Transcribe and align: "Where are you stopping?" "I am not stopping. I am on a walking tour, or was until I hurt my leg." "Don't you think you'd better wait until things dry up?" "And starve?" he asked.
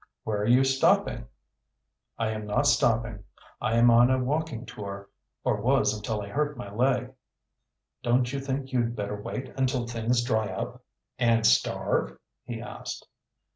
"Where 0.23 0.39
are 0.41 0.47
you 0.47 0.63
stopping?" 0.63 1.27
"I 2.17 2.29
am 2.31 2.47
not 2.47 2.65
stopping. 2.65 3.23
I 3.61 3.75
am 3.77 3.91
on 3.91 4.09
a 4.09 4.17
walking 4.17 4.65
tour, 4.65 5.11
or 5.43 5.61
was 5.61 5.93
until 5.93 6.21
I 6.23 6.27
hurt 6.29 6.57
my 6.57 6.73
leg." 6.73 7.13
"Don't 8.01 8.33
you 8.33 8.39
think 8.39 8.73
you'd 8.73 8.95
better 8.95 9.21
wait 9.21 9.49
until 9.49 9.85
things 9.85 10.23
dry 10.23 10.47
up?" 10.47 10.81
"And 11.19 11.45
starve?" 11.45 12.17
he 12.45 12.59
asked. 12.59 13.07